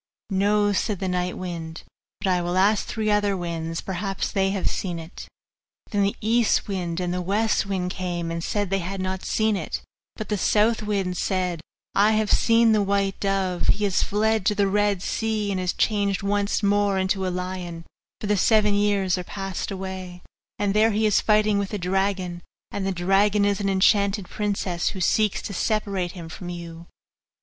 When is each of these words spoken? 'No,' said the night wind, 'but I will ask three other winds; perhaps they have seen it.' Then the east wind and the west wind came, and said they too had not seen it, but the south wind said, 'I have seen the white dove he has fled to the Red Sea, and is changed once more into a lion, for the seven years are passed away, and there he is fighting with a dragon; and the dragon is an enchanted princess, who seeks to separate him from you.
'No,' 0.31 0.73
said 0.73 0.97
the 0.97 1.07
night 1.07 1.37
wind, 1.37 1.83
'but 2.19 2.27
I 2.29 2.41
will 2.41 2.57
ask 2.57 2.87
three 2.87 3.11
other 3.11 3.37
winds; 3.37 3.81
perhaps 3.81 4.31
they 4.31 4.49
have 4.49 4.67
seen 4.67 4.97
it.' 4.97 5.27
Then 5.91 6.01
the 6.01 6.15
east 6.21 6.67
wind 6.67 6.99
and 6.99 7.13
the 7.13 7.21
west 7.21 7.67
wind 7.67 7.91
came, 7.91 8.31
and 8.31 8.43
said 8.43 8.71
they 8.71 8.79
too 8.79 8.85
had 8.85 8.99
not 8.99 9.23
seen 9.23 9.55
it, 9.55 9.83
but 10.15 10.29
the 10.29 10.39
south 10.39 10.81
wind 10.81 11.17
said, 11.17 11.61
'I 11.93 12.11
have 12.13 12.31
seen 12.31 12.71
the 12.71 12.81
white 12.81 13.19
dove 13.19 13.67
he 13.67 13.83
has 13.83 14.01
fled 14.01 14.43
to 14.47 14.55
the 14.55 14.65
Red 14.67 15.03
Sea, 15.03 15.51
and 15.51 15.61
is 15.61 15.71
changed 15.71 16.23
once 16.23 16.63
more 16.63 16.97
into 16.97 17.27
a 17.27 17.29
lion, 17.29 17.85
for 18.19 18.25
the 18.25 18.37
seven 18.37 18.73
years 18.73 19.19
are 19.19 19.23
passed 19.23 19.69
away, 19.69 20.23
and 20.57 20.73
there 20.73 20.89
he 20.89 21.05
is 21.05 21.21
fighting 21.21 21.59
with 21.59 21.75
a 21.75 21.77
dragon; 21.77 22.41
and 22.71 22.87
the 22.87 22.91
dragon 22.91 23.45
is 23.45 23.59
an 23.61 23.69
enchanted 23.69 24.27
princess, 24.27 24.87
who 24.89 24.99
seeks 24.99 25.43
to 25.43 25.53
separate 25.53 26.13
him 26.13 26.27
from 26.27 26.49
you. 26.49 26.87